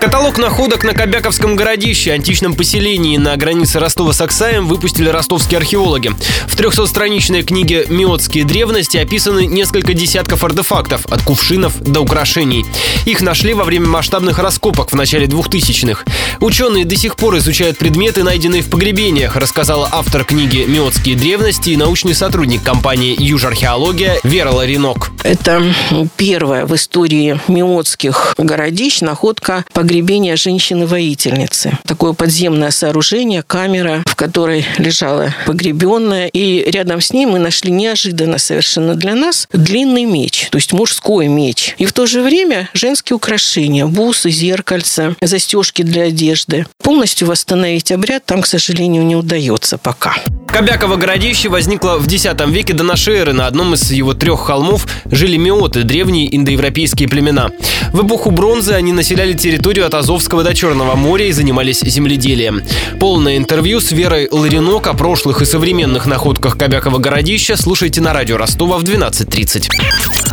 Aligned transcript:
Каталог 0.00 0.38
находок 0.38 0.82
на 0.82 0.94
Кобяковском 0.94 1.56
городище, 1.56 2.12
античном 2.12 2.54
поселении 2.54 3.18
на 3.18 3.36
границе 3.36 3.78
Ростова 3.80 4.14
с 4.14 4.20
Аксаем 4.22 4.66
выпустили 4.66 5.10
ростовские 5.10 5.58
археологи. 5.58 6.12
В 6.46 6.56
300-страничной 6.56 7.42
книге 7.42 7.84
«Миотские 7.86 8.44
древности» 8.44 8.96
описаны 8.96 9.44
несколько 9.44 9.92
десятков 9.92 10.42
артефактов, 10.42 11.04
от 11.04 11.22
кувшинов 11.22 11.78
до 11.80 12.00
украшений. 12.00 12.64
Их 13.04 13.20
нашли 13.20 13.52
во 13.52 13.64
время 13.64 13.88
масштабных 13.88 14.38
раскопок 14.38 14.90
в 14.90 14.96
начале 14.96 15.26
2000-х. 15.26 16.04
Ученые 16.40 16.86
до 16.86 16.96
сих 16.96 17.16
пор 17.16 17.36
изучают 17.36 17.76
предметы, 17.76 18.24
найденные 18.24 18.62
в 18.62 18.70
погребениях, 18.70 19.36
рассказала 19.36 19.86
автор 19.92 20.24
книги 20.24 20.64
«Миотские 20.66 21.14
древности» 21.14 21.70
и 21.70 21.76
научный 21.76 22.14
сотрудник 22.14 22.62
компании 22.62 23.14
«Южархеология» 23.18 24.18
Вера 24.22 24.50
Ларинок. 24.50 25.10
Это 25.22 25.62
первая 26.16 26.64
в 26.64 26.74
истории 26.74 27.38
миотских 27.46 28.34
городищ 28.38 29.00
находка 29.02 29.64
погребения 29.72 30.36
женщины-воительницы. 30.36 31.78
Такое 31.84 32.14
подземное 32.14 32.70
сооружение, 32.70 33.42
камера, 33.42 34.02
в 34.06 34.16
которой 34.16 34.64
лежала 34.78 35.34
погребенная. 35.46 36.28
И 36.28 36.70
рядом 36.70 37.00
с 37.00 37.12
ней 37.12 37.26
мы 37.26 37.38
нашли 37.38 37.70
неожиданно 37.70 38.38
совершенно 38.38 38.94
для 38.94 39.14
нас 39.14 39.46
длинный 39.52 40.04
меч, 40.04 40.48
то 40.50 40.56
есть 40.56 40.72
мужской 40.72 41.28
меч. 41.28 41.74
И 41.78 41.84
в 41.84 41.92
то 41.92 42.06
же 42.06 42.22
время 42.22 42.70
женские 42.72 43.16
украшения, 43.16 43.86
бусы, 43.86 44.30
зеркальца, 44.30 45.14
застежки 45.20 45.82
для 45.82 46.04
одежды. 46.04 46.66
Полностью 46.82 47.28
восстановить 47.28 47.92
обряд 47.92 48.24
там, 48.24 48.42
к 48.42 48.46
сожалению, 48.46 49.04
не 49.04 49.16
удается 49.16 49.76
пока. 49.76 50.16
Кобяково 50.52 50.96
городище 50.96 51.48
возникло 51.48 51.96
в 51.98 52.12
X 52.12 52.26
веке 52.48 52.74
до 52.74 52.82
нашей 52.82 53.14
эры. 53.16 53.32
На 53.32 53.46
одном 53.46 53.74
из 53.74 53.90
его 53.92 54.14
трех 54.14 54.40
холмов 54.40 54.86
жили 55.06 55.36
миоты, 55.36 55.84
древние 55.84 56.34
индоевропейские 56.36 57.08
племена. 57.08 57.50
В 57.92 58.04
эпоху 58.04 58.30
бронзы 58.32 58.72
они 58.72 58.92
населяли 58.92 59.32
территорию 59.32 59.86
от 59.86 59.94
Азовского 59.94 60.42
до 60.42 60.54
Черного 60.54 60.96
моря 60.96 61.26
и 61.26 61.32
занимались 61.32 61.80
земледелием. 61.80 62.62
Полное 62.98 63.36
интервью 63.36 63.80
с 63.80 63.92
Верой 63.92 64.28
Ларинок 64.30 64.88
о 64.88 64.94
прошлых 64.94 65.40
и 65.40 65.44
современных 65.44 66.06
находках 66.06 66.58
Кобякова 66.58 66.98
городища 66.98 67.56
слушайте 67.56 68.00
на 68.00 68.12
радио 68.12 68.36
Ростова 68.36 68.78
в 68.78 68.82
12.30. 68.82 70.30